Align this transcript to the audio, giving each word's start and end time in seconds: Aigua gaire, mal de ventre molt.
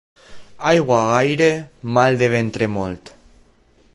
Aigua 0.69 1.01
gaire, 1.19 1.51
mal 1.99 2.19
de 2.23 2.33
ventre 2.35 2.71
molt. 2.79 3.15